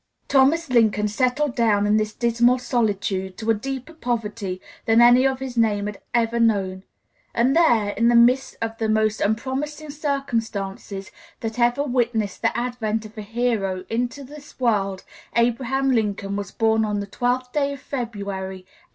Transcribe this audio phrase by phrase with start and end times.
[0.27, 5.37] Thomas Lincoln settled down in this dismal solitude to a deeper poverty than any of
[5.39, 6.81] his name had ever known;
[7.35, 11.11] and there, in the midst of the most unpromising circumstances
[11.41, 15.03] that ever witnessed the advent of a hero into this world,
[15.35, 18.65] Abraham Lincoln was born on the 12th day of February, 1809.